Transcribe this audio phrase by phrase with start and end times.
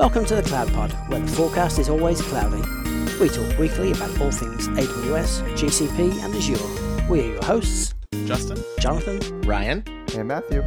[0.00, 2.62] Welcome to the Cloud Pod, where the forecast is always cloudy.
[3.20, 7.06] We talk weekly about all things AWS, GCP, and Azure.
[7.10, 7.92] We are your hosts,
[8.24, 9.84] Justin, Jonathan, Ryan,
[10.16, 10.64] and Matthew.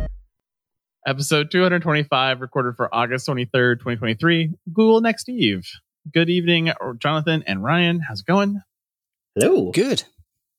[1.08, 4.52] Episode 225, recorded for August 23rd, 2023.
[4.72, 5.68] Google Next Eve.
[6.14, 8.02] Good evening, Jonathan and Ryan.
[8.02, 8.62] How's it going?
[9.34, 9.72] Hello.
[9.72, 10.04] Good.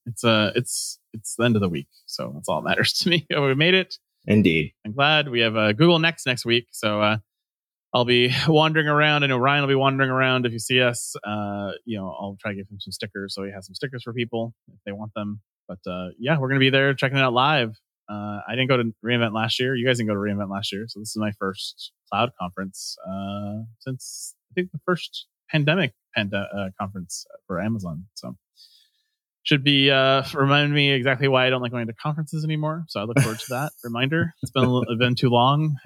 [0.04, 3.08] It's uh it's it's the end of the week, so that's all that matters to
[3.08, 3.24] me.
[3.30, 3.98] we made it.
[4.26, 4.72] Indeed.
[4.84, 7.18] I'm glad we have uh, Google Next next week, so uh,
[7.94, 9.22] I'll be wandering around.
[9.22, 10.44] I know Ryan will be wandering around.
[10.44, 13.44] If you see us, uh, you know, I'll try to give him some stickers so
[13.44, 15.40] he has some stickers for people if they want them.
[15.68, 17.70] But uh, yeah, we're gonna be there checking it out live.
[18.10, 19.74] Uh, I didn't go to reInvent last year.
[19.74, 22.96] You guys didn't go to reInvent last year, so this is my first cloud conference
[23.08, 28.06] uh, since I think the first pandemic pand- uh, conference for Amazon.
[28.14, 28.36] So
[29.44, 32.84] should be uh remind me exactly why I don't like going to conferences anymore.
[32.88, 34.34] So I look forward to that reminder.
[34.42, 35.76] It's been a little, been too long.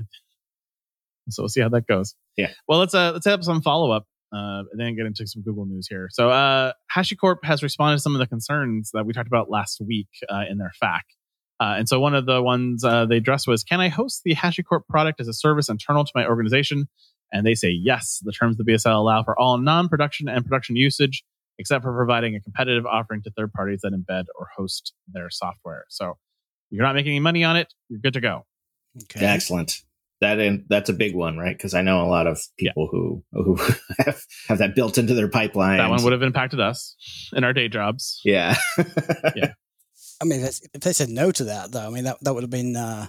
[1.30, 2.14] So we'll see how that goes.
[2.36, 2.50] Yeah.
[2.66, 5.66] Well, let's uh let's have some follow up uh and then get into some Google
[5.66, 6.08] news here.
[6.10, 9.80] So uh HashiCorp has responded to some of the concerns that we talked about last
[9.86, 11.00] week uh, in their FAQ.
[11.60, 14.34] Uh, and so one of the ones uh, they addressed was, can I host the
[14.34, 16.88] HashiCorp product as a service internal to my organization?
[17.32, 18.22] And they say yes.
[18.24, 21.24] The terms of the BSL allow for all non-production and production usage,
[21.58, 25.84] except for providing a competitive offering to third parties that embed or host their software.
[25.88, 26.16] So
[26.70, 27.72] you're not making any money on it.
[27.88, 28.46] You're good to go.
[29.04, 29.26] Okay.
[29.26, 29.82] Excellent.
[30.20, 31.56] That in, that's a big one, right?
[31.56, 32.98] Because I know a lot of people yeah.
[32.98, 33.56] who who
[34.04, 35.78] have, have that built into their pipeline.
[35.78, 36.96] That one would have impacted us
[37.32, 38.20] in our day jobs.
[38.24, 38.56] Yeah.
[39.36, 39.52] yeah.
[40.20, 42.50] I mean, if they said no to that, though, I mean that that would have
[42.50, 43.06] been uh,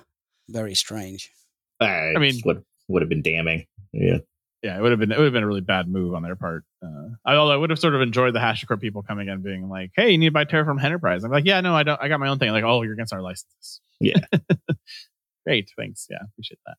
[0.47, 1.31] very strange.
[1.79, 3.65] I, I mean, would would have been damning.
[3.91, 4.19] Yeah.
[4.61, 6.35] Yeah, it would have been it would have been a really bad move on their
[6.35, 6.65] part.
[6.83, 9.69] Uh, I, although I would have sort of enjoyed the HashiCorp people coming in being
[9.69, 11.99] like, "Hey, you need to buy Terraform Enterprise." I'm like, "Yeah, no, I don't.
[12.01, 14.19] I got my own thing." Like, "Oh, you're against our licenses." Yeah.
[15.45, 16.07] Great, thanks.
[16.09, 16.75] Yeah, appreciate that.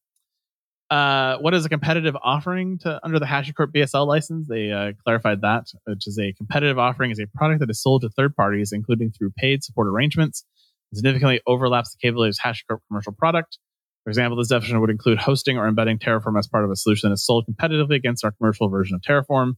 [0.90, 4.48] Uh, what is a competitive offering to under the HashiCorp BSL license?
[4.48, 8.02] They uh, clarified that, which is a competitive offering is a product that is sold
[8.02, 10.44] to third parties, including through paid support arrangements.
[10.90, 13.58] It significantly overlaps the capabilities of HashiCorp commercial product.
[14.02, 17.10] For example, this definition would include hosting or embedding Terraform as part of a solution
[17.10, 19.52] that is sold competitively against our commercial version of Terraform.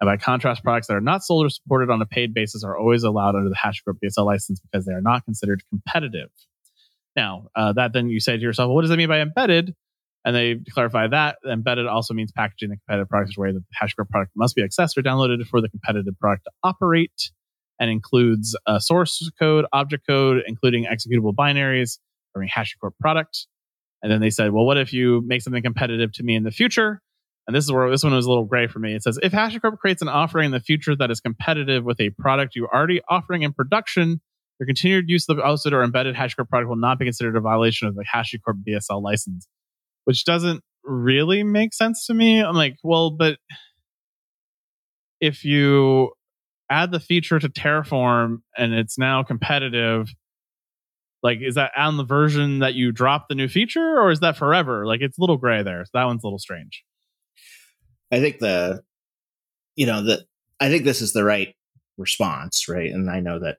[0.00, 2.76] And by contrast, products that are not sold or supported on a paid basis are
[2.76, 6.28] always allowed under the HashiCorp BSL license because they are not considered competitive.
[7.16, 9.74] Now, uh, that then you say to yourself, well, what does that mean by embedded?
[10.24, 13.60] And they clarify that embedded also means packaging the competitive product in a way that
[13.60, 17.30] the HashiCorp product must be accessed or downloaded for the competitive product to operate
[17.78, 21.98] and includes source code, object code, including executable binaries
[22.32, 23.46] for a HashiCorp product.
[24.02, 26.50] And then they said, well, what if you make something competitive to me in the
[26.50, 27.00] future?
[27.46, 28.94] And this is where this one was a little gray for me.
[28.94, 32.08] It says, if HashiCorp creates an offering in the future that is competitive with a
[32.10, 34.22] product you're already offering in production,
[34.58, 37.40] your continued use of the hosted or embedded HashiCorp product will not be considered a
[37.40, 39.46] violation of the HashiCorp BSL license
[40.04, 42.40] which doesn't really make sense to me.
[42.40, 43.38] I'm like, well, but
[45.20, 46.12] if you
[46.70, 50.08] add the feature to Terraform and it's now competitive,
[51.22, 54.36] like is that on the version that you drop the new feature or is that
[54.36, 54.86] forever?
[54.86, 55.84] Like it's a little gray there.
[55.84, 56.84] So that one's a little strange.
[58.12, 58.82] I think the
[59.76, 60.24] you know, the
[60.60, 61.54] I think this is the right
[61.96, 62.90] response, right?
[62.90, 63.58] And I know that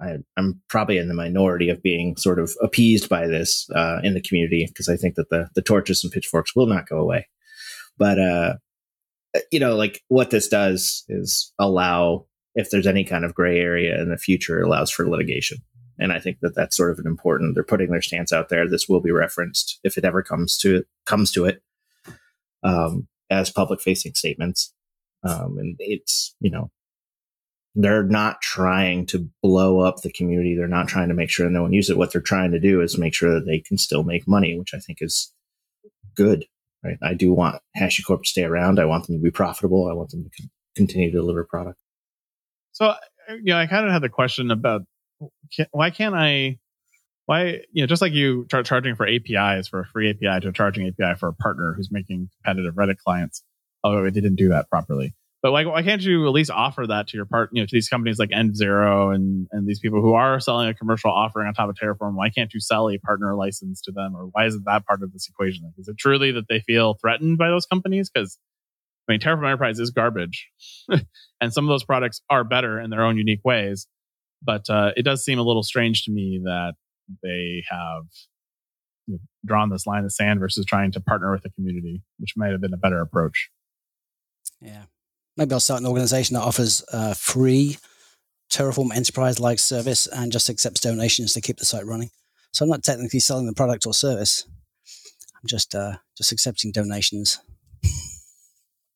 [0.00, 4.14] I, am probably in the minority of being sort of appeased by this uh, in
[4.14, 7.28] the community because I think that the the torches and pitchforks will not go away.
[7.98, 8.54] But uh,
[9.50, 14.00] you know, like what this does is allow if there's any kind of gray area
[14.00, 15.58] in the future, allows for litigation.
[15.98, 17.54] And I think that that's sort of an important.
[17.54, 18.68] They're putting their stance out there.
[18.68, 21.62] This will be referenced if it ever comes to it, comes to it
[22.62, 24.72] um, as public facing statements.
[25.22, 26.70] Um, and it's you know
[27.74, 30.56] they're not trying to blow up the community.
[30.56, 31.98] They're not trying to make sure no one uses it.
[31.98, 34.74] What they're trying to do is make sure that they can still make money, which
[34.74, 35.32] I think is
[36.16, 36.46] good.
[36.82, 36.96] Right?
[37.02, 38.80] I do want HashiCorp to stay around.
[38.80, 39.88] I want them to be profitable.
[39.88, 41.78] I want them to continue to deliver product.
[42.72, 42.96] So, uh,
[43.28, 44.82] you know, I kind of had the question about
[45.72, 46.58] why can't I,
[47.26, 50.48] why, you know, just like you start charging for APIs for a free API to
[50.48, 53.44] a charging API for a partner who's making competitive Reddit clients.
[53.84, 55.14] Oh, they didn't do that properly.
[55.42, 57.72] But why, why can't you at least offer that to your part, you know, to
[57.72, 61.54] these companies like Env0 and and these people who are selling a commercial offering on
[61.54, 62.14] top of Terraform?
[62.14, 65.12] Why can't you sell a partner license to them, or why isn't that part of
[65.12, 65.64] this equation?
[65.64, 68.10] Like, is it truly that they feel threatened by those companies?
[68.10, 68.38] Because
[69.08, 70.50] I mean, Terraform Enterprise is garbage,
[71.40, 73.86] and some of those products are better in their own unique ways.
[74.42, 76.74] But uh, it does seem a little strange to me that
[77.22, 78.04] they have
[79.06, 82.34] you know, drawn this line of sand versus trying to partner with the community, which
[82.36, 83.50] might have been a better approach.
[84.60, 84.84] Yeah,
[85.40, 87.78] maybe I'll start an organization that offers uh, free
[88.52, 92.10] Terraform enterprise like service and just accepts donations to keep the site running.
[92.52, 94.44] So I'm not technically selling the product or service.
[95.36, 97.38] I'm just uh, just accepting donations.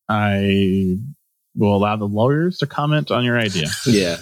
[0.07, 0.97] I
[1.55, 3.67] will allow the lawyers to comment on your idea.
[3.87, 4.17] Yeah.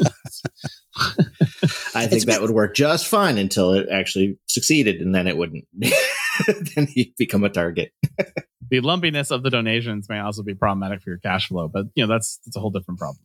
[1.96, 5.66] I think that would work just fine until it actually succeeded, and then it wouldn't.
[5.76, 7.92] then he'd become a target.
[8.74, 12.04] the lumpiness of the donations may also be problematic for your cash flow, but you
[12.04, 13.24] know that's that's a whole different problem.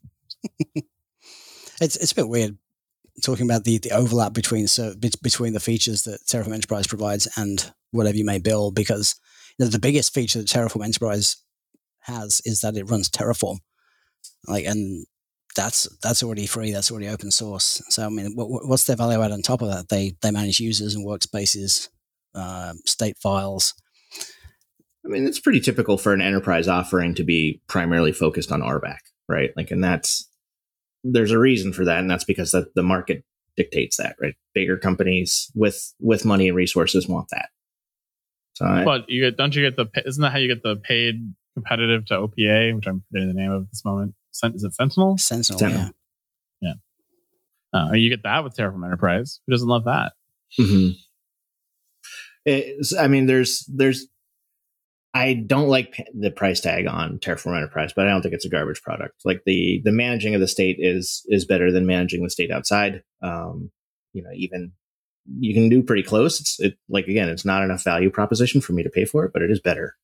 [1.80, 2.58] it's it's a bit weird
[3.24, 7.72] talking about the the overlap between so between the features that Terraform Enterprise provides and
[7.92, 9.14] whatever you may build, because
[9.58, 11.38] you know, the biggest feature that Terraform Enterprise
[12.00, 13.56] has is that it runs Terraform,
[14.46, 15.06] like and
[15.56, 16.72] that's that's already free.
[16.72, 17.80] That's already open source.
[17.88, 19.88] So I mean, what, what's their value add on top of that?
[19.88, 21.88] They they manage users and workspaces,
[22.34, 23.72] uh, state files.
[25.08, 28.98] I mean, it's pretty typical for an enterprise offering to be primarily focused on RBAC,
[29.28, 29.50] right?
[29.56, 30.28] Like, and that's
[31.02, 33.24] there's a reason for that, and that's because the, the market
[33.56, 34.34] dictates that, right?
[34.54, 37.48] Bigger companies with with money and resources want that.
[38.54, 40.76] So, I, but you get don't you get the isn't that how you get the
[40.76, 44.14] paid competitive to OPA, which I'm forgetting the name of at this moment?
[44.44, 45.16] is it Sentinel?
[45.16, 45.90] Sentinel, Sentinel.
[46.60, 46.74] yeah.
[47.72, 47.80] Yeah.
[47.80, 49.40] Uh, you get that with Terraform Enterprise.
[49.46, 50.12] Who doesn't love that?
[50.58, 50.90] Mm-hmm.
[52.98, 54.06] I mean, there's there's
[55.14, 58.50] I don't like the price tag on Terraform Enterprise, but I don't think it's a
[58.50, 59.22] garbage product.
[59.24, 63.02] Like the the managing of the state is is better than managing the state outside.
[63.22, 63.70] Um,
[64.12, 64.72] you know, even
[65.38, 66.40] you can do pretty close.
[66.40, 69.32] It's it like again, it's not enough value proposition for me to pay for it,
[69.32, 69.96] but it is better.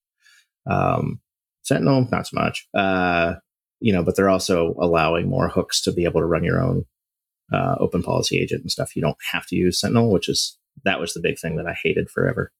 [0.66, 1.20] Um,
[1.62, 2.66] Sentinel, not so much.
[2.74, 3.34] Uh,
[3.80, 6.84] you know, but they're also allowing more hooks to be able to run your own
[7.52, 8.96] uh, open policy agent and stuff.
[8.96, 11.76] You don't have to use Sentinel, which is that was the big thing that I
[11.82, 12.50] hated forever.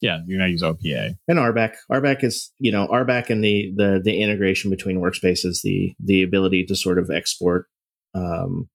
[0.00, 1.74] Yeah, you're gonna use OPA and RBAC.
[1.90, 6.64] RBAC is you know RBAC and the the the integration between workspaces, the the ability
[6.66, 7.66] to sort of export
[8.14, 8.68] um,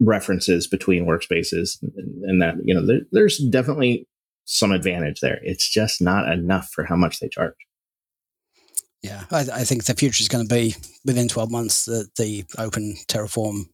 [0.00, 4.06] references between workspaces, and, and that you know there, there's definitely
[4.44, 5.40] some advantage there.
[5.42, 7.54] It's just not enough for how much they charge.
[9.02, 12.44] Yeah, I, I think the future is going to be within 12 months that the
[12.58, 13.66] Open Terraform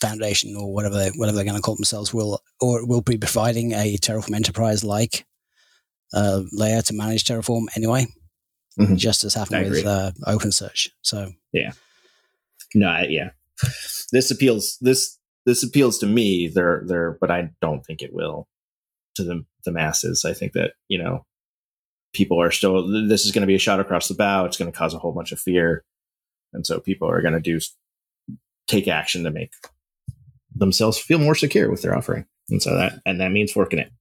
[0.00, 3.72] Foundation or whatever they, whatever they're going to call themselves will or will be providing
[3.72, 5.24] a Terraform Enterprise like
[6.12, 8.06] uh, layer to manage Terraform anyway,
[8.78, 8.96] mm-hmm.
[8.96, 10.88] just as happened with uh, OpenSearch.
[11.02, 11.72] So yeah,
[12.74, 13.30] no, I, yeah,
[14.12, 16.48] this appeals this this appeals to me.
[16.48, 18.48] There, there, but I don't think it will
[19.16, 20.24] to the the masses.
[20.24, 21.24] I think that you know
[22.16, 24.70] people are still this is going to be a shot across the bow it's going
[24.70, 25.84] to cause a whole bunch of fear
[26.54, 27.60] and so people are going to do
[28.66, 29.52] take action to make
[30.54, 33.92] themselves feel more secure with their offering and so that and that means forking it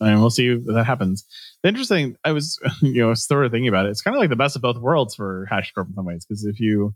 [0.00, 1.24] and we'll see if that happens
[1.62, 4.30] the interesting i was you know sort of thinking about it it's kind of like
[4.30, 6.94] the best of both worlds for hashicorp in some ways because if you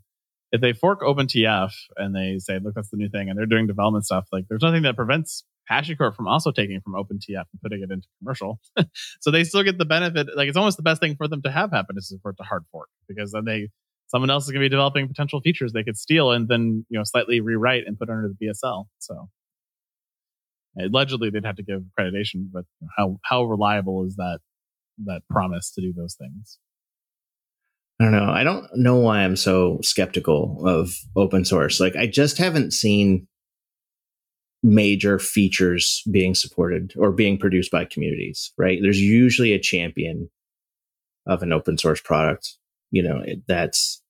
[0.51, 3.67] if they fork OpenTF and they say, look, that's the new thing, and they're doing
[3.67, 7.81] development stuff, like there's nothing that prevents HashiCorp from also taking from OpenTF and putting
[7.81, 8.59] it into commercial.
[9.21, 10.27] so they still get the benefit.
[10.35, 12.43] Like it's almost the best thing for them to have happen is for it to
[12.43, 13.69] hard fork because then they
[14.07, 16.97] someone else is going to be developing potential features they could steal and then you
[16.97, 18.85] know slightly rewrite and put under the BSL.
[18.99, 19.29] So
[20.79, 22.65] allegedly they'd have to give accreditation, but
[22.97, 24.39] how how reliable is that
[25.05, 26.57] that promise to do those things?
[27.99, 28.31] I don't know.
[28.31, 31.79] I don't know why I'm so skeptical of open source.
[31.79, 33.27] Like I just haven't seen
[34.63, 38.79] major features being supported or being produced by communities, right?
[38.81, 40.29] There's usually a champion
[41.27, 42.57] of an open source product,
[42.91, 44.01] you know, that's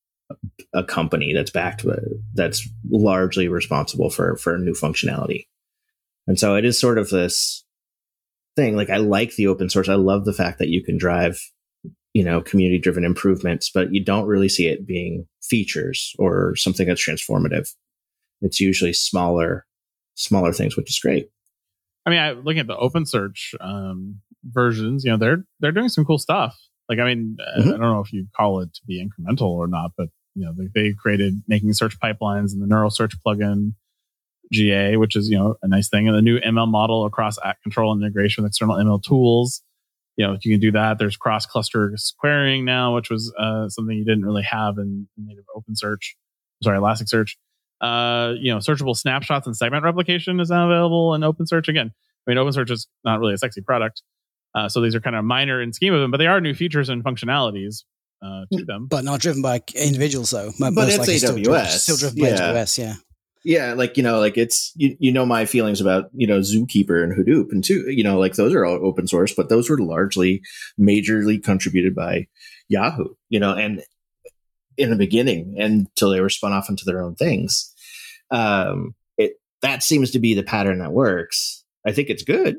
[0.74, 1.86] a company that's backed
[2.34, 5.48] that's largely responsible for for new functionality.
[6.28, 7.66] And so it is sort of this
[8.56, 9.90] thing like I like the open source.
[9.90, 11.40] I love the fact that you can drive
[12.14, 16.86] you know community driven improvements but you don't really see it being features or something
[16.86, 17.70] that's transformative
[18.42, 19.66] it's usually smaller
[20.16, 21.30] smaller things, which is great.
[22.06, 26.06] I mean, I, looking at the OpenSearch um, versions, you know, they're they're doing some
[26.06, 26.58] cool stuff.
[26.90, 27.70] Like, I mean, mm-hmm.
[27.70, 30.54] I don't know if you call it to be incremental or not, but you know,
[30.58, 33.74] they, they created making search pipelines and the neural search plugin
[34.52, 37.62] GA, which is you know a nice thing, and the new ML model across at
[37.64, 39.62] control integration with external ML tools.
[40.18, 41.00] You know, you can do that.
[41.00, 45.26] There's cross cluster querying now, which was uh, something you didn't really have in, in
[45.26, 46.16] native OpenSearch.
[46.62, 47.38] Sorry, Elasticsearch.
[47.80, 51.68] Uh, you know, searchable snapshots and segment replication is now available in OpenSearch.
[51.70, 51.92] Again,
[52.28, 54.04] I mean, OpenSearch is not really a sexy product.
[54.54, 56.54] Uh, so these are kind of minor in scheme of them, but they are new
[56.54, 57.84] features and functionalities
[58.22, 58.88] uh, to them.
[58.88, 60.52] But not driven by individuals, though.
[60.60, 61.18] Most but it's AWS.
[61.18, 62.54] Still, driven, still driven yeah.
[62.54, 62.96] by AWS, yeah.
[63.44, 67.04] Yeah, like you know, like it's you, you know my feelings about you know Zookeeper
[67.04, 69.80] and Hadoop and two you know like those are all open source, but those were
[69.80, 70.42] largely
[70.80, 72.28] majorly contributed by
[72.68, 73.84] Yahoo, you know, and
[74.78, 77.72] in the beginning until they were spun off into their own things
[78.32, 81.64] um, it that seems to be the pattern that works.
[81.86, 82.58] I think it's good,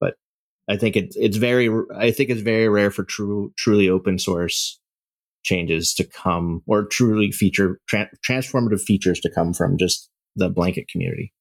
[0.00, 0.14] but
[0.68, 4.80] I think it's it's very I think it's very rare for true truly open source
[5.42, 10.88] changes to come or truly feature tra- transformative features to come from just the blanket
[10.88, 11.32] community.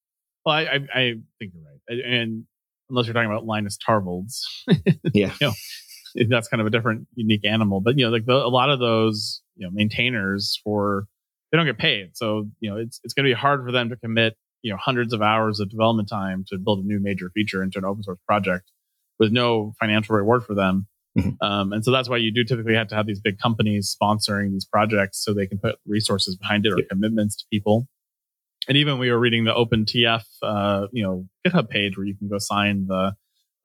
[0.45, 2.05] Well, I, I, I think you're right.
[2.05, 2.45] And
[2.89, 4.41] unless you're talking about Linus Torvalds,
[5.13, 7.81] yeah, you know, that's kind of a different, unique animal.
[7.81, 11.05] But you know, like the, a lot of those, you know, maintainers for
[11.51, 13.89] they don't get paid, so you know, it's it's going to be hard for them
[13.89, 17.31] to commit, you know, hundreds of hours of development time to build a new major
[17.33, 18.71] feature into an open source project
[19.19, 20.87] with no financial reward for them.
[21.17, 21.43] Mm-hmm.
[21.45, 24.51] Um, and so that's why you do typically have to have these big companies sponsoring
[24.51, 27.87] these projects so they can put resources behind it or commitments to people.
[28.67, 32.29] And even we were reading the OpenTF, uh, you know, GitHub page where you can
[32.29, 33.13] go sign the,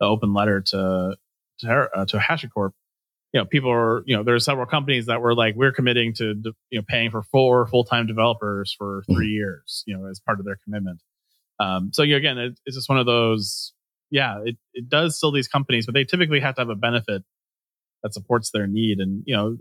[0.01, 1.17] the open letter to
[1.61, 2.71] to, uh, to HashiCorp.
[3.33, 6.15] You know, people are, you know, there are several companies that were like, we're committing
[6.15, 6.35] to,
[6.71, 9.15] you know, paying for four full time developers for mm-hmm.
[9.15, 11.01] three years, you know, as part of their commitment.
[11.61, 13.73] Um, so you know, again, it, it's just one of those.
[14.11, 17.25] Yeah, it, it does sell these companies, but they typically have to have a benefit
[18.05, 18.99] that supports their need.
[19.01, 19.57] And you know,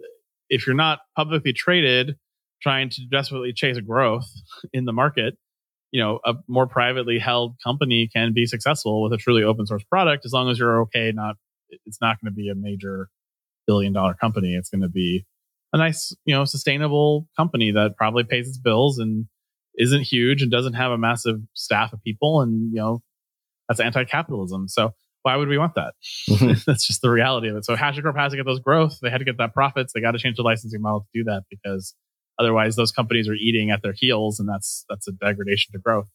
[0.50, 2.17] if you're not publicly traded,
[2.62, 4.27] trying to desperately chase growth
[4.73, 5.35] in the market,
[5.91, 9.83] you know, a more privately held company can be successful with a truly open source
[9.83, 11.12] product as long as you're okay.
[11.13, 11.35] Not,
[11.85, 13.09] it's not going to be a major
[13.65, 14.55] billion dollar company.
[14.55, 15.25] It's going to be
[15.71, 19.25] a nice, you know, sustainable company that probably pays its bills and
[19.77, 22.41] isn't huge and doesn't have a massive staff of people.
[22.41, 23.01] And, you know,
[23.67, 24.67] that's anti capitalism.
[24.67, 25.93] So why would we want that?
[26.29, 26.53] Mm-hmm.
[26.65, 27.65] that's just the reality of it.
[27.65, 28.99] So HashiCorp has to get those growth.
[29.01, 29.93] They had to get that profits.
[29.93, 31.95] They got to change the licensing model to do that because
[32.39, 36.07] Otherwise, those companies are eating at their heels, and that's that's a degradation to growth.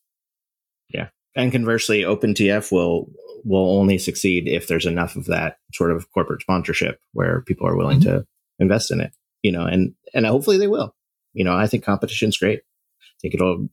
[0.88, 3.08] Yeah, and conversely, OpenTF will
[3.44, 7.76] will only succeed if there's enough of that sort of corporate sponsorship where people are
[7.76, 8.18] willing mm-hmm.
[8.18, 8.26] to
[8.58, 9.12] invest in it.
[9.42, 10.94] You know, and and hopefully they will.
[11.34, 12.60] You know, I think competition's great.
[13.00, 13.68] I think it'll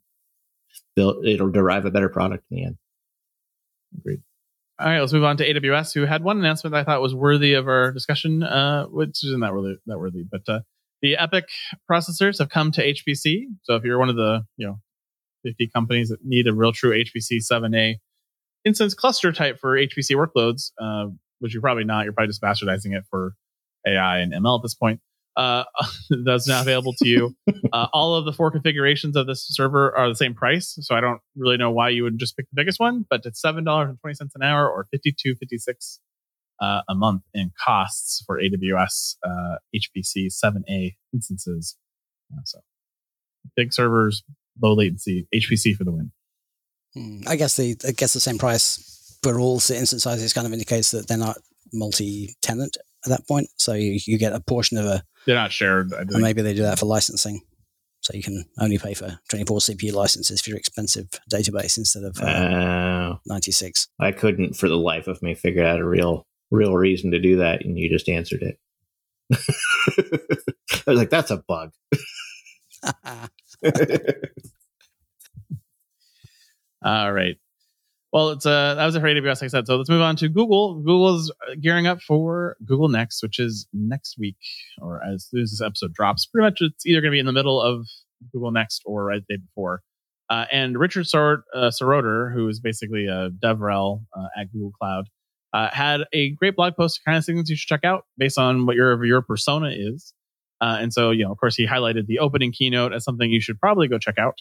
[0.96, 2.78] build it'll derive a better product in the end.
[3.98, 4.22] Agreed.
[4.78, 7.16] All right, let's move on to AWS, who had one announcement that I thought was
[7.16, 10.60] worthy of our discussion, uh, which isn't that really that worthy, but uh,
[11.02, 11.44] the EPYC
[11.90, 13.44] processors have come to HPC.
[13.64, 14.80] So if you're one of the you know
[15.46, 17.96] 50 companies that need a real true HPC 7A
[18.66, 22.98] instance cluster type for HPC workloads, uh, which you're probably not, you're probably just bastardizing
[22.98, 23.34] it for
[23.88, 25.00] AI and ML at this point.
[25.36, 25.64] Uh,
[26.24, 27.36] that's now available to you.
[27.74, 31.02] Uh, all of the four configurations of this server are the same price, so I
[31.02, 33.06] don't really know why you would just pick the biggest one.
[33.10, 36.00] But it's seven dollars and twenty cents an hour, or fifty two fifty six
[36.62, 41.76] uh, a month in costs for AWS uh, HPC 7A instances.
[42.32, 42.60] Uh, so
[43.56, 44.24] big servers,
[44.62, 46.12] low latency, HPC for the win.
[46.94, 47.22] Hmm.
[47.28, 50.54] I guess the I guess the same price for all the instance sizes kind of
[50.54, 51.38] indicates that they're not
[51.74, 53.50] multi-tenant at that point.
[53.58, 55.04] So you, you get a portion of a.
[55.26, 55.92] They're not shared.
[55.92, 57.42] And maybe they do that for licensing.
[58.02, 62.20] So you can only pay for 24 CPU licenses for your expensive database instead of
[62.22, 63.88] uh, uh, 96.
[64.00, 67.38] I couldn't for the life of me figure out a real real reason to do
[67.38, 68.60] that, and you just answered it.
[69.34, 71.72] I was like, that's a bug.
[76.84, 77.38] All right.
[78.16, 79.68] Well, it's uh that was it for AWS, like I said.
[79.68, 80.76] So let's move on to Google.
[80.76, 84.38] Google is gearing up for Google Next, which is next week,
[84.82, 86.26] or as soon as this episode drops.
[86.26, 87.86] Pretty much, it's either going to be in the middle of
[88.32, 89.82] Google Next or right the day before.
[90.30, 95.10] Uh, and Richard Sor- uh, Seroter, who is basically a DevRel uh, at Google Cloud,
[95.52, 98.66] uh, had a great blog post, kind of things you should check out based on
[98.66, 100.14] what your your persona is.
[100.62, 103.42] Uh, and so, you know, of course, he highlighted the opening keynote as something you
[103.42, 104.38] should probably go check out.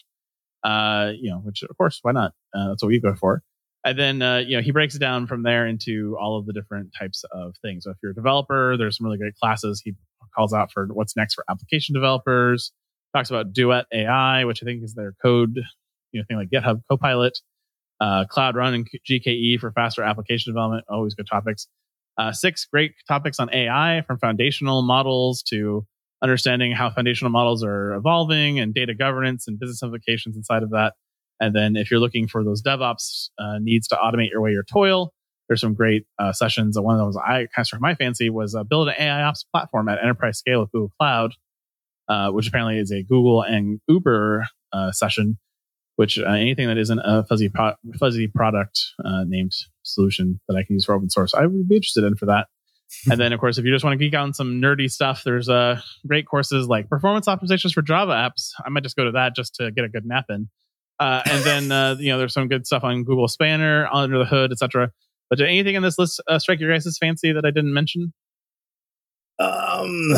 [0.63, 2.31] Uh, you know, which of course, why not?
[2.57, 3.43] Uh, that's what we go for.
[3.85, 6.53] And then, uh, you know, he breaks it down from there into all of the
[6.53, 7.83] different types of things.
[7.85, 9.81] So if you're a developer, there's some really great classes.
[9.83, 9.93] He
[10.35, 12.71] calls out for what's next for application developers.
[13.15, 15.55] Talks about Duet AI, which I think is their code,
[16.11, 17.39] you know, thing like GitHub Copilot
[18.01, 20.85] uh, Cloud Run and GKE for faster application development.
[20.89, 21.67] Always good topics.
[22.17, 25.85] Uh, six great topics on AI from foundational models to
[26.21, 30.93] understanding how foundational models are evolving and data governance and business implications inside of that.
[31.39, 34.63] And then if you're looking for those DevOps uh, needs to automate your way your
[34.63, 35.13] toil,
[35.47, 36.79] there's some great uh, sessions.
[36.79, 39.43] One of those I kind of struck my fancy was uh, build an AI ops
[39.43, 41.33] platform at enterprise scale with Google Cloud,
[42.07, 45.37] uh, which apparently is a Google and Uber uh, session
[45.95, 50.63] which uh, anything that isn't a fuzzy pro- fuzzy product uh, named solution that I
[50.63, 52.47] can use for open source, I would be interested in for that.
[53.09, 55.23] and then, of course, if you just want to geek out on some nerdy stuff,
[55.23, 58.51] there's uh, great courses like performance optimizations for Java apps.
[58.63, 60.49] I might just go to that just to get a good nap in.
[60.99, 64.25] Uh, and then, uh, you know, there's some good stuff on Google Spanner, under the
[64.25, 64.91] hood, etc.
[65.29, 68.13] But did anything in this list uh, strike your guys' fancy that I didn't mention?
[69.39, 70.13] Um,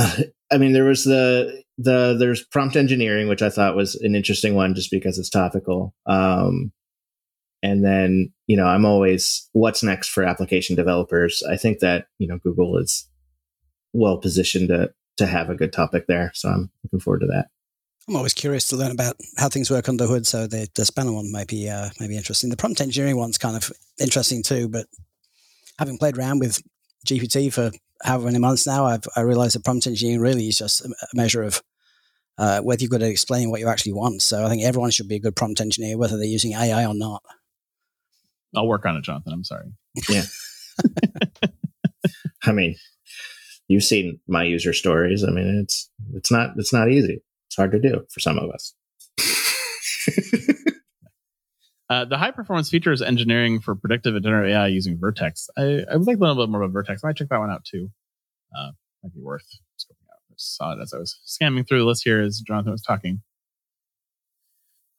[0.51, 4.55] I mean, there was the the there's prompt engineering, which I thought was an interesting
[4.55, 5.93] one, just because it's topical.
[6.05, 6.71] Um,
[7.63, 11.41] and then you know, I'm always what's next for application developers.
[11.49, 13.07] I think that you know Google is
[13.93, 16.31] well positioned to to have a good topic there.
[16.35, 17.47] So I'm looking forward to that.
[18.07, 20.25] I'm always curious to learn about how things work under the hood.
[20.25, 22.49] So the, the spanner one might be uh, might be interesting.
[22.49, 24.69] The prompt engineering one's kind of interesting too.
[24.69, 24.87] But
[25.77, 26.61] having played around with
[27.05, 27.71] GPT for
[28.03, 31.43] however many months now, I've I realized that prompt engineering really is just a measure
[31.43, 31.61] of
[32.37, 34.21] uh, whether you've got to explain what you actually want.
[34.21, 36.93] So I think everyone should be a good prompt engineer, whether they're using AI or
[36.93, 37.23] not.
[38.55, 39.33] I'll work on it, Jonathan.
[39.33, 39.65] I'm sorry.
[40.07, 40.23] Yeah.
[42.43, 42.75] I mean,
[43.67, 45.25] you've seen my user stories.
[45.25, 47.21] I mean, it's it's not it's not easy.
[47.57, 48.75] It's hard to do for some of us.
[51.89, 55.49] uh, the high performance features engineering for predictive and generative AI using Vertex.
[55.57, 57.03] I, I would like to learn a little bit more about Vertex.
[57.03, 57.89] I might check that one out too.
[58.55, 59.47] Uh, might be worth
[59.79, 60.19] scoping out.
[60.29, 63.23] I saw it as I was scamming through the list here as Jonathan was talking.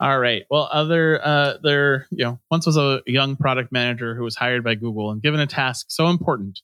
[0.00, 0.43] All right.
[0.50, 4.65] Well, other uh, there, you know, once was a young product manager who was hired
[4.65, 6.59] by Google and given a task so important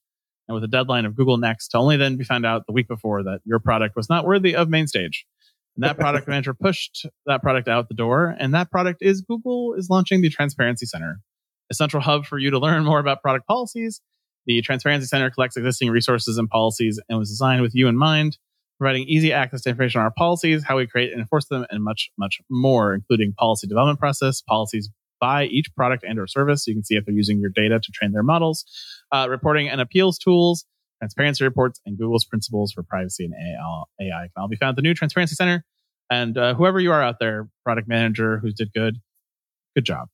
[0.49, 2.89] and with a deadline of Google Next to only then be found out the week
[2.89, 5.25] before that your product was not worthy of main stage.
[5.77, 9.75] And that product manager pushed that product out the door, and that product is Google
[9.75, 11.21] is launching the Transparency Center,
[11.71, 14.01] a central hub for you to learn more about product policies.
[14.47, 18.39] The Transparency Center collects existing resources and policies and was designed with you in mind
[18.79, 21.83] providing easy access to information on our policies, how we create and enforce them, and
[21.83, 24.91] much, much more, including policy development process, policies
[25.21, 26.65] by each product and or service.
[26.65, 28.65] So you can see if they're using your data to train their models,
[29.13, 30.67] uh, reporting and appeals tools,
[31.05, 33.35] transparency reports, and Google's principles for privacy and
[34.01, 35.65] AI can all be found at the new Transparency Center.
[36.11, 38.99] And uh, whoever you are out there, product manager who did good,
[39.75, 40.09] good job.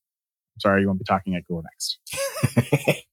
[0.59, 1.99] Sorry, you won't be talking at Google next.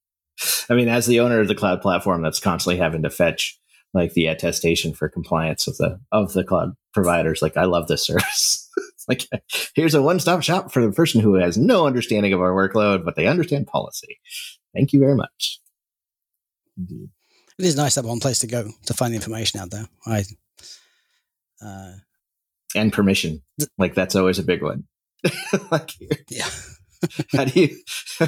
[0.69, 3.59] I mean, as the owner of the cloud platform that's constantly having to fetch
[3.93, 7.41] like the attestation for compliance of the of the cloud providers.
[7.41, 8.69] Like I love this service.
[9.07, 9.27] like
[9.75, 13.15] here's a one-stop shop for the person who has no understanding of our workload, but
[13.15, 14.19] they understand policy.
[14.75, 15.59] Thank you very much.
[16.77, 17.09] Indeed.
[17.59, 19.87] It is nice to have one place to go to find the information out there.
[20.05, 20.23] I
[21.63, 21.93] uh,
[22.75, 23.41] and permission.
[23.77, 24.85] like that's always a big one.
[25.71, 25.91] like
[26.29, 26.49] yeah.
[27.31, 27.77] how do you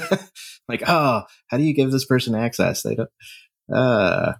[0.67, 2.81] like oh how do you give this person access?
[2.81, 3.09] They don't
[3.71, 4.33] uh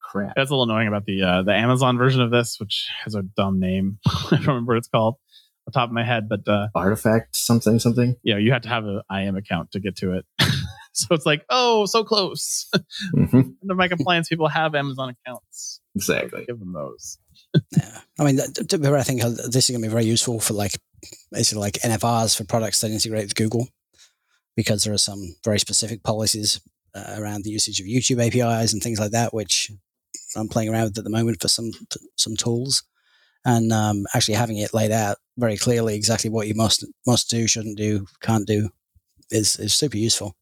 [0.00, 0.34] crap.
[0.36, 3.22] That's a little annoying about the uh, the Amazon version of this, which has a
[3.22, 3.98] dumb name.
[4.06, 5.20] I don't remember what it's called off
[5.66, 8.16] the top of my head, but uh, artifact something something.
[8.22, 10.26] Yeah, you have to have an IAM account to get to it.
[10.92, 12.68] so it's like, oh, so close.
[13.14, 13.36] mm-hmm.
[13.36, 15.80] None of my compliance people have Amazon accounts.
[15.94, 16.40] Exactly.
[16.40, 17.18] So give them those.
[17.76, 20.78] yeah, I mean, I think this is going to be very useful for like
[21.32, 23.68] basically like NFRs for products that integrate with Google,
[24.56, 26.60] because there are some very specific policies
[26.94, 29.70] uh, around the usage of YouTube APIs and things like that, which
[30.36, 31.70] I'm playing around with at the moment for some
[32.16, 32.84] some tools,
[33.44, 37.48] and um, actually having it laid out very clearly exactly what you must must do,
[37.48, 38.70] shouldn't do, can't do,
[39.30, 40.36] is is super useful.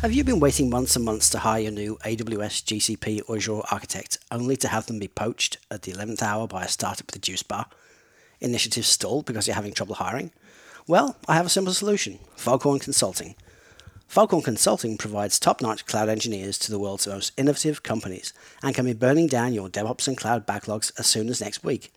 [0.00, 3.60] Have you been waiting months and months to hire your new AWS, GCP, or Azure
[3.70, 7.16] architect, only to have them be poached at the 11th hour by a startup with
[7.16, 7.66] a juice bar?
[8.40, 10.30] Initiatives stalled because you're having trouble hiring?
[10.86, 13.34] Well, I have a simple solution Foghorn Consulting.
[14.08, 18.32] Foghorn Consulting provides top notch cloud engineers to the world's most innovative companies
[18.62, 21.92] and can be burning down your DevOps and cloud backlogs as soon as next week.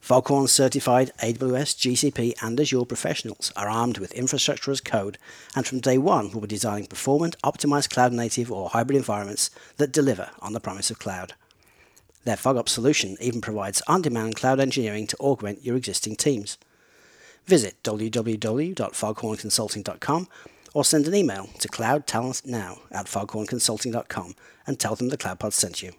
[0.00, 5.18] Foghorn certified AWS, GCP, and Azure professionals are armed with infrastructure as code
[5.54, 9.92] and from day one will be designing performant, optimized cloud native or hybrid environments that
[9.92, 11.34] deliver on the promise of cloud.
[12.24, 16.58] Their FogOps solution even provides on demand cloud engineering to augment your existing teams.
[17.46, 20.28] Visit www.foghornconsulting.com
[20.72, 24.34] or send an email to cloudtalentnow at foghornconsulting.com
[24.66, 25.92] and tell them the CloudPod sent you.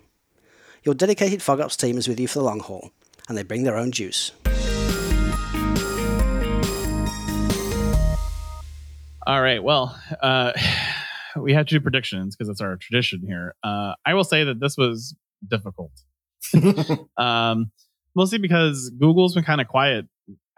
[0.84, 2.90] Your dedicated FogOps team is with you for the long haul,
[3.28, 4.32] and they bring their own juice.
[9.28, 9.64] All right.
[9.64, 10.54] Well, uh,
[11.40, 13.56] we had to do predictions because it's our tradition here.
[13.64, 15.16] Uh, I will say that this was
[15.48, 15.92] difficult.
[17.18, 17.72] um,
[18.16, 20.06] mostly because Google's been kind of quiet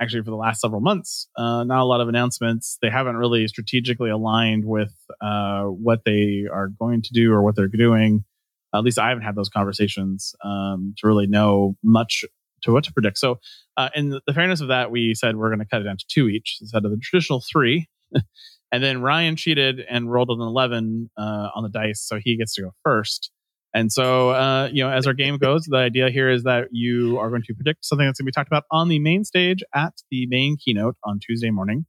[0.01, 1.27] actually for the last several months.
[1.37, 2.77] Uh, not a lot of announcements.
[2.81, 7.55] They haven't really strategically aligned with uh, what they are going to do or what
[7.55, 8.25] they're doing.
[8.73, 12.25] At least I haven't had those conversations um, to really know much
[12.63, 13.17] to what to predict.
[13.17, 13.39] So,
[13.77, 16.05] uh, in the fairness of that, we said we're going to cut it down to
[16.07, 17.87] two each instead of the traditional three.
[18.71, 22.53] and then Ryan cheated and rolled an 11 uh, on the dice, so he gets
[22.55, 23.31] to go first.
[23.73, 27.17] And so, uh, you know, as our game goes, the idea here is that you
[27.17, 29.63] are going to predict something that's going to be talked about on the main stage
[29.73, 31.85] at the main keynote on Tuesday morning.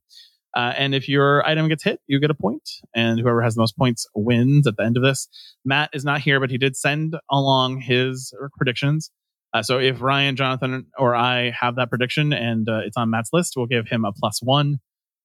[0.55, 3.61] Uh, and if your item gets hit, you get a point, and whoever has the
[3.61, 5.27] most points wins at the end of this.
[5.65, 9.11] Matt is not here, but he did send along his predictions.
[9.55, 13.29] Uh, so if Ryan, Jonathan, or I have that prediction and uh, it's on Matt's
[13.31, 14.79] list, we'll give him a plus one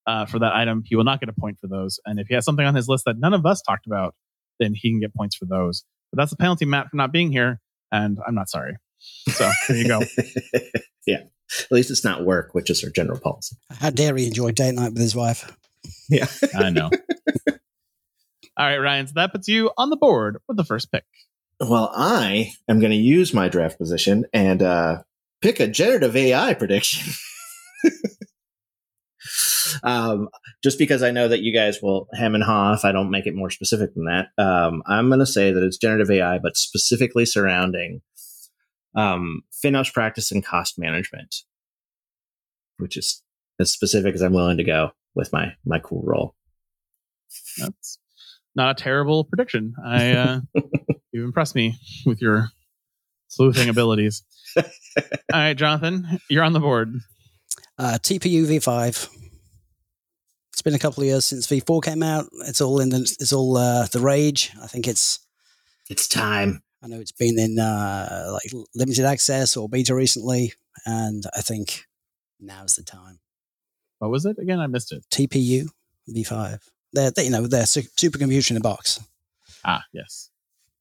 [0.07, 0.85] uh, for that item.
[0.87, 1.99] He will not get a point for those.
[2.07, 4.15] And if he has something on his list that none of us talked about,
[4.61, 5.85] then he can get points for those.
[6.13, 8.77] But that's the penalty, Matt, for not being here, and I'm not sorry.
[9.01, 10.01] So there you go.
[11.07, 11.23] yeah.
[11.63, 13.57] At least it's not work, which is our general policy.
[13.81, 15.57] How dare he enjoy date night with his wife?
[16.09, 16.27] Yeah.
[16.55, 16.91] I know.
[18.57, 19.09] All right, Ryan.
[19.09, 21.05] So that puts you on the board with the first pick.
[21.61, 25.03] Well, I am going to use my draft position and uh,
[25.43, 27.13] pick a generative AI prediction.
[29.83, 30.29] um,
[30.63, 33.27] just because I know that you guys will hem and haw if I don't make
[33.27, 34.29] it more specific than that.
[34.43, 38.01] Um, I'm going to say that it's generative AI, but specifically surrounding
[38.95, 41.43] um, FinOps practice and cost management,
[42.79, 43.23] which is
[43.59, 46.35] as specific as I'm willing to go with my my cool role.
[47.59, 47.99] That's
[48.55, 49.75] not a terrible prediction.
[49.85, 50.41] I uh,
[51.13, 52.51] you impressed me with your
[53.29, 54.23] sleuthing abilities.
[54.57, 54.65] All
[55.33, 56.95] right, Jonathan, you're on the board.
[57.79, 59.09] Uh, TPU V5.
[60.53, 62.27] It's been a couple of years since V4 came out.
[62.47, 64.53] It's all in the it's all uh, the rage.
[64.63, 65.21] I think it's
[65.89, 66.63] it's time.
[66.83, 70.53] I know it's been in uh, like limited access or beta recently,
[70.85, 71.87] and I think
[72.39, 73.21] now's the time.
[73.99, 74.61] What was it again?
[74.61, 75.05] I missed it.
[75.11, 75.69] TPU
[76.09, 76.59] V5.
[76.93, 79.01] They're, they, you know they're su- supercomputer in a box.
[79.65, 80.31] Ah, yes,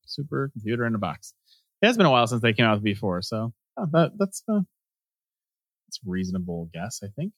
[0.05, 1.33] super computer in a box.
[1.81, 4.43] It has been a while since they came out with V4, so oh, that, that's
[4.51, 4.61] uh,
[5.87, 7.01] that's reasonable guess.
[7.03, 7.33] I think.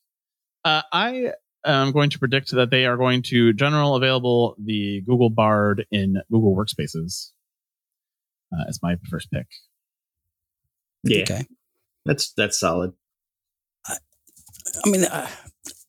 [0.63, 1.31] Uh, I
[1.65, 6.21] am going to predict that they are going to general available the Google Bard in
[6.31, 7.31] Google Workspaces
[8.53, 9.47] uh, as my first pick.
[11.03, 11.45] Yeah, Okay.
[12.05, 12.93] that's that's solid.
[13.87, 15.27] I mean, uh,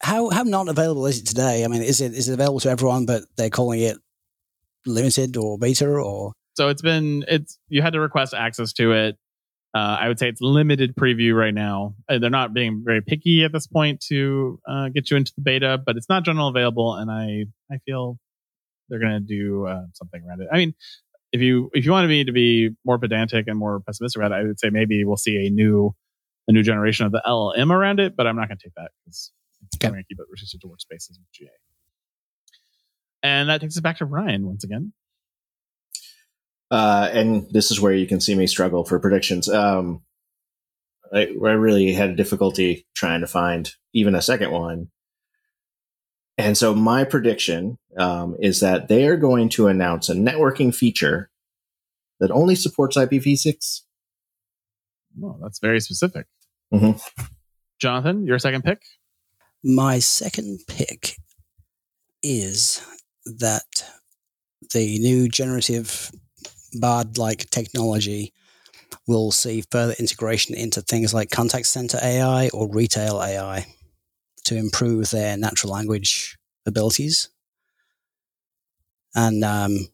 [0.03, 1.65] how how not available is it today?
[1.65, 3.97] I mean, is it is it available to everyone, but they're calling it
[4.85, 9.17] limited or beta or So it's been it's you had to request access to it.
[9.75, 11.95] Uh, I would say it's limited preview right now.
[12.07, 15.43] Uh, They're not being very picky at this point to uh, get you into the
[15.43, 18.19] beta, but it's not general available, and I I feel
[18.89, 20.49] they're going to do uh, something around it.
[20.53, 20.75] I mean,
[21.33, 24.43] if you if you wanted me to be more pedantic and more pessimistic about it,
[24.43, 25.95] I would say maybe we'll see a new
[26.49, 28.91] a new generation of the LLM around it, but I'm not going to take that
[29.05, 29.33] because
[29.77, 29.89] Okay.
[29.89, 31.49] I'm going to keep it restricted to workspaces with GA.
[33.23, 34.93] And that takes us back to Ryan once again.
[36.71, 39.49] Uh, and this is where you can see me struggle for predictions.
[39.49, 40.03] Um,
[41.13, 44.89] I, I really had difficulty trying to find even a second one.
[46.39, 51.31] And so my prediction um, is that they are going to announce a networking feature
[52.21, 53.83] that only supports IPv6.
[55.23, 56.27] Oh, that's very specific.
[56.73, 57.01] Mhm.
[57.79, 58.81] Jonathan, your second pick?
[59.65, 61.17] My second pick
[62.23, 62.83] is
[63.25, 63.85] that
[64.73, 66.11] the new generative
[66.75, 68.33] Bard like technology
[69.07, 73.67] will see further integration into things like contact center AI or retail AI
[74.45, 77.29] to improve their natural language abilities
[79.15, 79.89] and, um,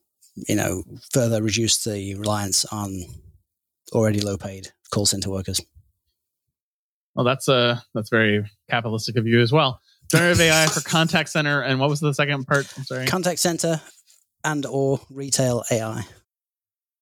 [0.48, 3.02] you know, further reduce the reliance on
[3.92, 5.61] already low paid call center workers.
[7.18, 9.81] Well, that's uh that's very capitalistic of you as well.
[10.09, 12.72] Generative AI for contact center, and what was the second part?
[12.78, 13.07] I'm sorry.
[13.07, 13.81] Contact center
[14.44, 16.04] and or retail AI.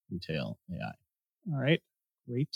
[0.09, 0.91] Retail AI.
[1.53, 1.79] All right,
[2.27, 2.49] great.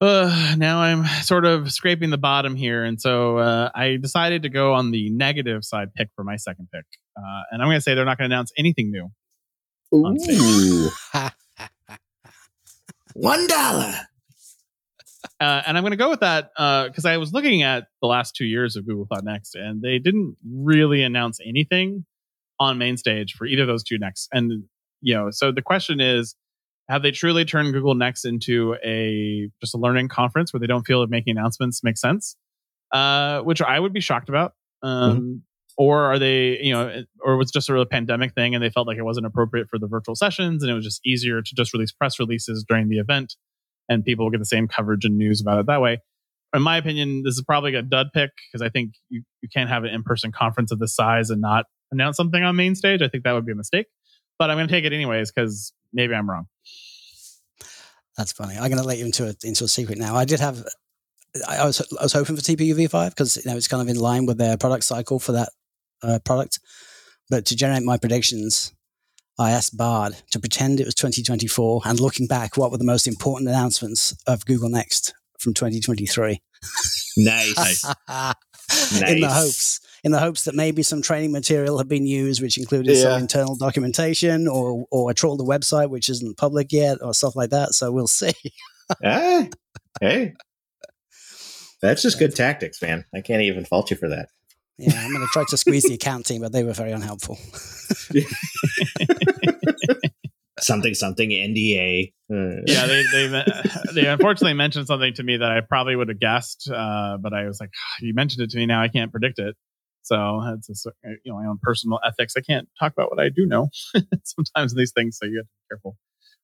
[0.00, 4.48] Uh, now I'm sort of scraping the bottom here, and so uh, I decided to
[4.48, 6.84] go on the negative side pick for my second pick,
[7.16, 9.10] uh, and I'm going to say they're not going to announce anything new.
[9.90, 10.16] On
[13.14, 13.94] one dollar.
[15.44, 16.50] Uh, and I'm going to go with that
[16.88, 19.98] because I was looking at the last two years of Google Cloud Next, and they
[19.98, 22.06] didn't really announce anything
[22.58, 24.28] on main stage for either of those two Next.
[24.32, 24.64] And
[25.02, 26.34] you know, so the question is,
[26.88, 30.86] have they truly turned Google Next into a just a learning conference where they don't
[30.86, 32.36] feel that making announcements makes sense?
[32.90, 34.54] Uh, which I would be shocked about.
[34.82, 35.42] Um,
[35.76, 38.70] Or are they, you know, or was just sort of a pandemic thing and they
[38.70, 41.54] felt like it wasn't appropriate for the virtual sessions and it was just easier to
[41.54, 43.34] just release press releases during the event
[43.88, 45.98] and people will get the same coverage and news about it that way.
[46.54, 49.68] In my opinion, this is probably a dud pick because I think you, you can't
[49.68, 53.02] have an in person conference of this size and not announce something on main stage.
[53.02, 53.86] I think that would be a mistake.
[54.38, 56.46] But I'm going to take it anyways because maybe I'm wrong.
[58.16, 58.54] That's funny.
[58.54, 60.14] I'm going to let you into a into a secret now.
[60.14, 60.64] I did have,
[61.48, 64.00] I was I was hoping for TPU V5 because you know it's kind of in
[64.00, 65.48] line with their product cycle for that
[66.02, 66.60] uh, product.
[67.30, 68.72] But to generate my predictions,
[69.38, 73.06] I asked Bard to pretend it was 2024 and looking back, what were the most
[73.08, 76.40] important announcements of Google Next from 2023?
[77.16, 77.84] Nice.
[79.06, 82.56] In the hopes, in the hopes that maybe some training material had been used, which
[82.58, 83.02] included Yeah.
[83.02, 87.36] some internal documentation, or or I trolled the website, which isn't public yet, or stuff
[87.36, 87.74] like that.
[87.74, 88.32] So we'll see.
[89.02, 89.46] Ah,
[90.00, 90.34] hey,
[91.80, 93.04] that's just good tactics, man.
[93.14, 94.28] I can't even fault you for that.
[94.78, 97.38] Yeah, I'm going to try to squeeze the account team, but they were very unhelpful.
[100.60, 102.12] something something NDA.
[102.32, 103.44] Uh, yeah, they they
[103.94, 107.46] they unfortunately mentioned something to me that I probably would have guessed, uh, but I
[107.46, 109.54] was like, you mentioned it to me now, I can't predict it.
[110.02, 110.90] So it's a,
[111.24, 112.34] you know my own personal ethics.
[112.36, 113.68] I can't talk about what I do know
[114.24, 115.96] sometimes in these things, so you have to be careful.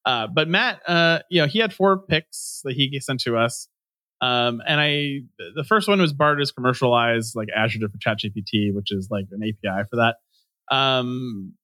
[0.05, 3.69] Uh, but Matt, uh, you know, he had four picks that he sent to us.
[4.21, 5.21] Um, and I,
[5.57, 9.27] the first one was Bard is commercialized like Azure did for ChatGPT, which is like
[9.31, 10.17] an API for that.
[10.75, 11.55] Um,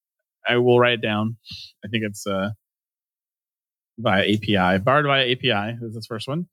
[0.49, 1.37] I will write it down.
[1.85, 2.51] I think it's uh,
[3.99, 4.79] via API.
[4.79, 6.47] Bard via API is this first one.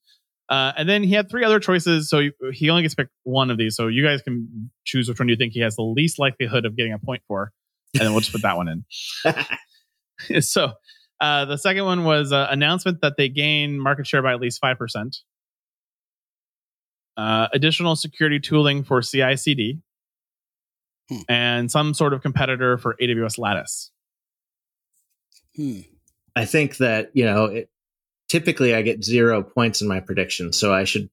[0.49, 3.57] Uh, and then he had three other choices, so he only gets pick one of
[3.57, 3.75] these.
[3.75, 6.75] So you guys can choose which one you think he has the least likelihood of
[6.75, 7.51] getting a point for,
[7.93, 8.85] and then we'll just put that one in.
[10.41, 10.73] so
[11.21, 14.59] uh, the second one was uh, announcement that they gain market share by at least
[14.59, 15.17] five percent.
[17.15, 19.79] Uh, additional security tooling for CI/CD,
[21.09, 21.17] hmm.
[21.29, 23.91] and some sort of competitor for AWS Lattice.
[25.55, 25.81] Hmm.
[26.35, 27.69] I think that you know, it,
[28.29, 31.09] typically I get zero points in my prediction, so I should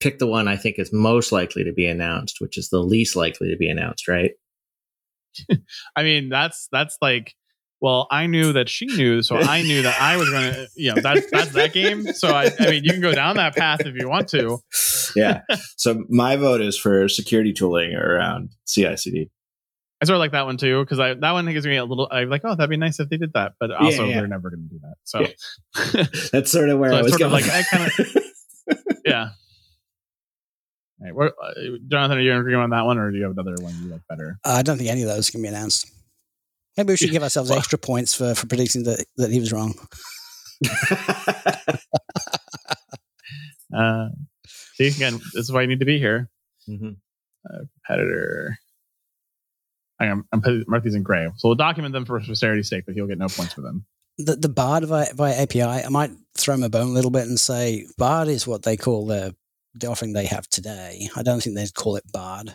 [0.00, 3.16] pick the one I think is most likely to be announced, which is the least
[3.16, 4.32] likely to be announced, right?
[5.96, 7.34] I mean, that's that's like
[7.84, 10.94] well, I knew that she knew, so I knew that I was going to, you
[10.94, 12.14] know, that's that's that game.
[12.14, 14.58] So I, I mean, you can go down that path if you want to.
[15.16, 15.42] yeah.
[15.76, 19.30] So my vote is for security tooling around CI/CD.
[20.00, 22.08] I sort of like that one too because I that one gives me a little.
[22.10, 24.14] I'm like, oh, that'd be nice if they did that, but also yeah, yeah.
[24.14, 24.94] they're never going to do that.
[25.04, 26.04] So yeah.
[26.32, 27.34] that's sort of where so I was sort going.
[27.34, 29.28] Of like I kind of, yeah.
[31.02, 31.52] Right, what, uh,
[31.88, 34.00] Jonathan, are you agreeing on that one, or do you have another one you like
[34.08, 34.38] better?
[34.42, 35.90] Uh, I don't think any of those can be announced.
[36.76, 39.52] Maybe we should give ourselves well, extra points for, for predicting that, that he was
[39.52, 39.74] wrong.
[43.76, 44.08] uh,
[44.74, 46.30] see, again, this is why you need to be here.
[46.68, 46.90] Mm-hmm.
[47.48, 48.58] Uh, competitor.
[50.00, 51.28] I am, I'm putting these in gray.
[51.36, 53.86] So we'll document them for posterity's sake, but he'll get no points for them.
[54.18, 57.26] The, the Bard via, via API, I might throw him a bone a little bit
[57.26, 59.36] and say Bard is what they call the,
[59.74, 61.08] the offering they have today.
[61.14, 62.54] I don't think they'd call it Bard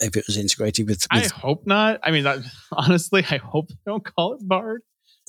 [0.00, 1.06] if it was integrated with.
[1.12, 2.00] with I hope not.
[2.02, 2.38] I mean, that,
[2.72, 4.82] honestly, I hope they don't call it Bard.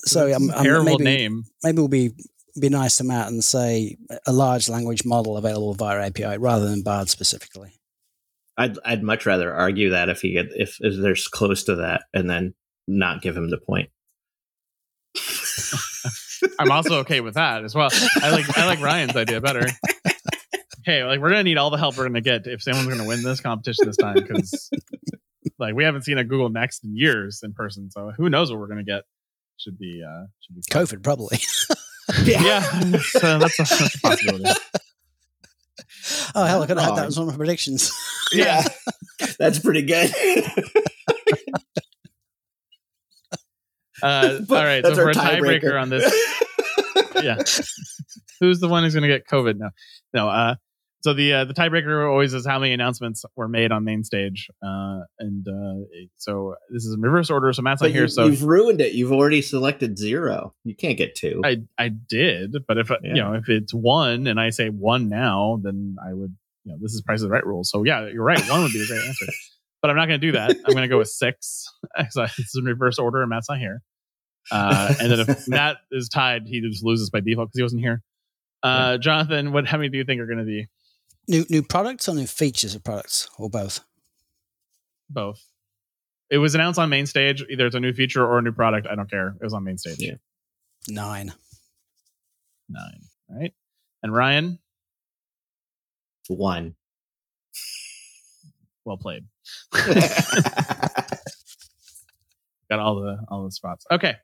[0.06, 1.44] So I'm, I'm terrible maybe, name.
[1.64, 2.12] Maybe we'll be
[2.60, 6.82] be nice to Matt and say a large language model available via API rather than
[6.82, 7.80] Bard specifically.
[8.58, 12.04] I'd I'd much rather argue that if he get if, if there's close to that
[12.14, 12.54] and then
[12.88, 13.90] not give him the point.
[16.60, 17.90] I'm also okay with that as well.
[18.22, 19.66] I like I like Ryan's idea better
[20.90, 23.22] hey, like we're gonna need all the help we're gonna get if someone's gonna win
[23.22, 24.70] this competition this time because
[25.60, 28.60] like we haven't seen a Google Next in years in person, so who knows what
[28.60, 29.04] we're gonna get?
[29.58, 30.86] Should be uh should be fun.
[30.86, 31.38] COVID probably.
[32.24, 34.46] yeah, yeah so that's, a, that's a possibility.
[36.34, 37.92] Oh hell, I could have had that as one of my predictions.
[38.34, 38.64] yeah,
[39.38, 40.12] that's pretty good.
[44.02, 46.14] Uh, all right, so for a tiebreaker tie on this,
[47.22, 47.36] yeah,
[48.40, 49.72] who's the one who's going to get COVID now?
[50.14, 50.56] No, uh,
[51.02, 54.50] so the uh, the tiebreaker always is how many announcements were made on main stage,
[54.62, 55.86] uh, and uh,
[56.18, 57.54] so this is in reverse order.
[57.54, 58.94] So Matt's not here, so you've ruined it.
[58.94, 60.54] You've already selected zero.
[60.66, 61.42] You can't get two.
[61.46, 62.98] I I did, but if yeah.
[63.04, 66.36] you know if it's one and I say one now, then I would
[66.66, 67.64] you know this is Price of the Right rule.
[67.64, 68.42] So yeah, you're right.
[68.50, 69.28] One would be a great answer,
[69.82, 70.52] but I'm not going to do that.
[70.52, 71.66] I'm going to go with six.
[72.10, 73.82] so this is in reverse order, and Matt's not here.
[74.52, 77.82] Uh, and then if Matt is tied, he just loses by default because he wasn't
[77.84, 78.02] here.
[78.62, 80.68] Uh, Jonathan, what how many do you think are going to be?
[81.30, 83.82] New new products or new features of products or both?
[85.10, 85.46] Both.
[86.32, 87.46] It was announced on main stage.
[87.50, 88.88] Either it's a new feature or a new product.
[88.90, 89.36] I don't care.
[89.40, 89.98] It was on main stage.
[90.00, 90.16] Yeah.
[90.88, 91.32] Nine.
[92.68, 93.02] Nine.
[93.30, 93.54] Right.
[94.02, 94.58] And Ryan?
[96.28, 96.74] One.
[98.84, 99.26] Well played.
[99.72, 99.88] Got
[102.80, 103.86] all the all the spots.
[103.92, 104.16] Okay.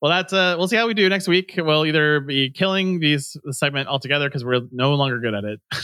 [0.00, 1.54] Well, that's uh, we'll see how we do next week.
[1.56, 5.60] We'll either be killing these the segment altogether because we're no longer good at it,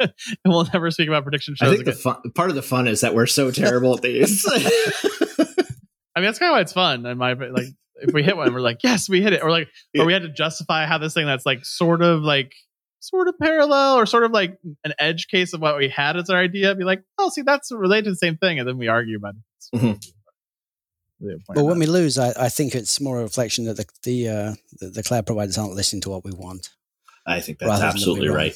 [0.00, 0.12] and
[0.44, 1.68] we'll never speak about prediction shows.
[1.68, 1.94] I think again.
[1.94, 4.44] the fun, part of the fun is that we're so terrible at these.
[6.16, 7.06] I mean, that's kind of why it's fun.
[7.06, 9.68] And my like, if we hit one, we're like, yes, we hit it, or like,
[9.92, 10.02] yeah.
[10.02, 12.52] or we had to justify how this thing that's like sort of like
[13.00, 16.30] sort of parallel or sort of like an edge case of what we had as
[16.30, 16.74] our idea.
[16.74, 19.34] Be like, oh, see, that's related to the same thing, and then we argue about
[19.34, 19.76] it.
[19.76, 19.92] Mm-hmm.
[21.54, 24.54] But when we lose, I, I, think it's more a reflection that the the, uh,
[24.80, 26.70] the, the cloud providers aren't listening to what we want.
[27.26, 28.54] I think that's absolutely right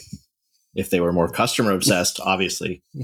[0.75, 2.83] if they were more customer obsessed, obviously.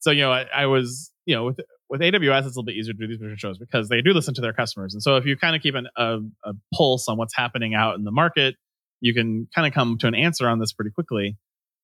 [0.00, 2.76] so you know, I, I, was you know with with AWS, it's a little bit
[2.76, 5.16] easier to do these vision shows because they do listen to their customers, and so
[5.16, 8.12] if you kind of keep an, a, a pulse on what's happening out in the
[8.12, 8.56] market,
[9.00, 11.36] you can kind of come to an answer on this pretty quickly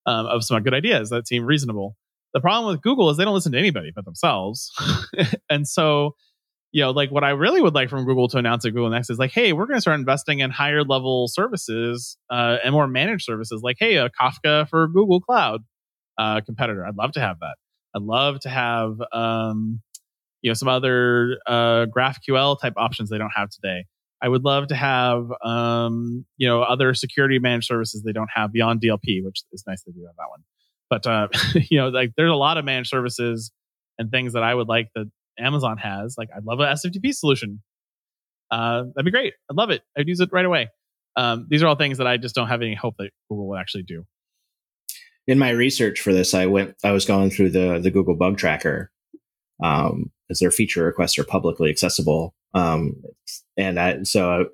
[0.07, 1.97] um, of some good ideas that seem reasonable.
[2.33, 4.73] The problem with Google is they don't listen to anybody but themselves,
[5.51, 6.16] and so
[6.74, 9.08] you know, like what I really would like from Google to announce at Google Next
[9.08, 12.88] is like, hey, we're going to start investing in higher level services uh, and more
[12.88, 15.62] managed services, like hey, a Kafka for Google Cloud
[16.18, 16.84] uh, competitor.
[16.84, 17.54] I'd love to have that.
[17.94, 19.82] I'd love to have um,
[20.42, 23.84] you know some other uh, GraphQL type options they don't have today.
[24.20, 28.52] I would love to have um, you know other security managed services they don't have
[28.52, 30.42] beyond DLP, which is nice they do have that one.
[30.90, 31.28] But uh,
[31.70, 33.52] you know, like there's a lot of managed services
[33.96, 35.08] and things that I would like that
[35.38, 36.16] Amazon has.
[36.16, 37.62] Like, I'd love a SFTP solution.
[38.51, 39.35] Uh, that'd be great.
[39.51, 39.83] I'd love it.
[39.97, 40.68] I'd use it right away.
[41.16, 43.57] Um, these are all things that I just don't have any hope that Google will
[43.57, 44.05] actually do.
[45.27, 46.75] In my research for this, I went.
[46.85, 48.90] I was going through the the Google Bug Tracker,
[49.62, 53.03] um, as their feature requests are publicly accessible, um,
[53.57, 54.49] and I so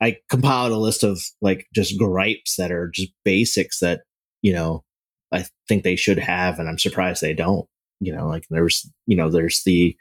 [0.00, 4.02] I, I compiled a list of like just gripes that are just basics that
[4.42, 4.84] you know
[5.32, 7.66] I think they should have, and I'm surprised they don't
[8.02, 9.96] you know, like there's, you know, there's the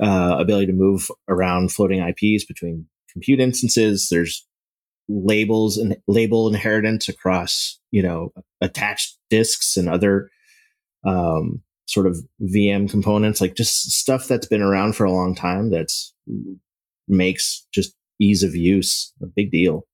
[0.00, 4.08] uh, ability to move around floating IPs between compute instances.
[4.10, 4.46] There's
[5.08, 10.30] labels and label inheritance across, you know, attached disks and other
[11.04, 15.70] um, sort of VM components, like just stuff that's been around for a long time
[15.70, 16.12] that's
[17.08, 19.86] makes just ease of use a big deal.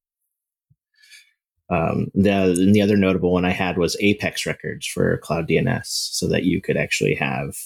[1.72, 6.28] Um, the the other notable one I had was Apex records for Cloud DNS, so
[6.28, 7.56] that you could actually have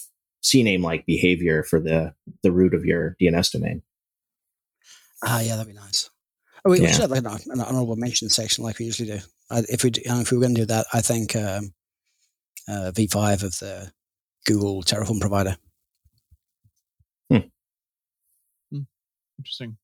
[0.41, 3.81] CNAME like behavior for the the root of your DNS domain.
[5.25, 6.09] Ah, yeah, that'd be nice.
[6.63, 6.85] Oh, we, yeah.
[6.85, 9.19] we should have like an, an, honorable mention section like we usually do.
[9.51, 11.73] I, if we if we were going to do that, I think um,
[12.69, 13.91] uh, V5 of the
[14.45, 15.57] Google Terraform provider.
[17.29, 17.47] Hmm.
[18.71, 18.81] Hmm.
[19.39, 19.77] Interesting.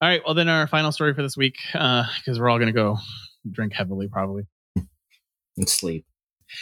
[0.00, 0.22] All right.
[0.24, 2.98] Well, then our final story for this week, because uh, we're all going to go
[3.50, 4.44] drink heavily probably
[5.56, 6.06] and sleep.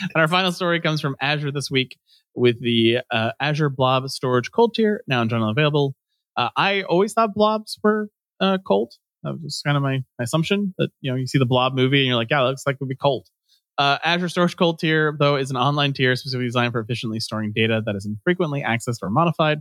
[0.00, 1.98] And our final story comes from Azure this week
[2.34, 5.94] with the uh, Azure Blob Storage Cold Tier now in general available.
[6.36, 8.08] Uh, I always thought blobs were
[8.40, 8.94] uh, cold.
[9.22, 12.00] That was kind of my, my, assumption that you know you see the blob movie
[12.00, 13.26] and you're like, yeah, it looks like it would be cold.
[13.78, 17.52] Uh, Azure Storage Cold Tier, though, is an online tier specifically designed for efficiently storing
[17.54, 19.58] data that is infrequently accessed or modified,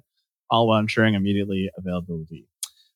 [0.49, 2.47] all while ensuring immediately availability.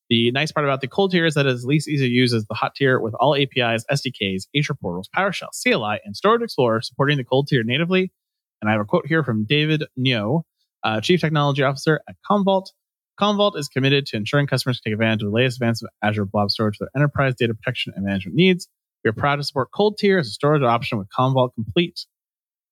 [0.10, 2.34] The nice part about the cold tier is that it is least easy to use
[2.34, 6.82] as the hot tier with all APIs, SDKs, Azure portals, PowerShell, CLI, and Storage Explorer
[6.82, 8.12] supporting the cold tier natively.
[8.62, 10.42] And I have a quote here from David Ngo,
[10.84, 12.68] uh, Chief Technology Officer at Commvault.
[13.22, 16.26] Commvault is committed to ensuring customers can take advantage of the latest advances of Azure
[16.26, 18.68] Blob Storage for their enterprise data protection and management needs.
[19.04, 22.06] We are proud to support cold tier as a storage option with Commvault Complete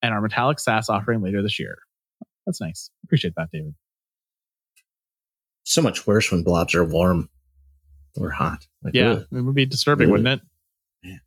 [0.01, 1.77] and our Metallic SaaS offering later this year.
[2.47, 2.89] That's nice.
[3.03, 3.75] Appreciate that, David
[5.67, 7.29] so much worse when blobs are warm
[8.15, 8.65] or hot.
[8.81, 9.27] Like, yeah, ugh.
[9.31, 10.11] it would be disturbing, ugh.
[10.11, 10.41] wouldn't it?
[11.03, 11.17] Yeah.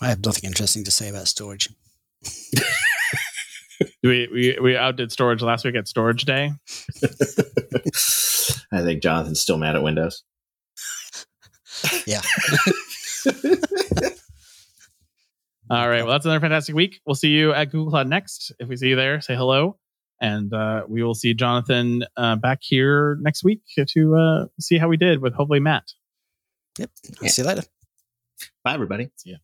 [0.00, 1.68] I have nothing interesting to say about storage.
[4.02, 6.52] we, we we outdid storage last week at Storage Day.
[8.72, 10.22] I think Jonathan's still mad at Windows.
[12.06, 12.22] Yeah.
[15.68, 16.02] All right.
[16.02, 17.00] Well, that's another fantastic week.
[17.04, 18.50] We'll see you at Google Cloud next.
[18.58, 19.76] If we see you there, say hello.
[20.20, 24.88] And uh, we will see Jonathan uh, back here next week to uh, see how
[24.88, 25.92] we did with hopefully Matt.
[26.78, 26.90] Yep.
[27.20, 27.28] Yeah.
[27.28, 27.62] see you later.
[28.64, 29.10] Bye, everybody.
[29.16, 29.36] See ya.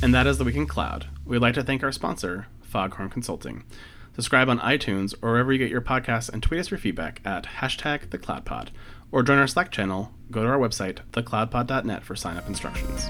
[0.00, 1.06] And that is the Week in Cloud.
[1.24, 3.64] We'd like to thank our sponsor, Foghorn Consulting.
[4.14, 7.44] Subscribe on iTunes or wherever you get your podcasts and tweet us your feedback at
[7.44, 8.68] hashtag thecloudpod.
[9.10, 13.08] Or join our Slack channel, go to our website, thecloudpod.net for sign up instructions.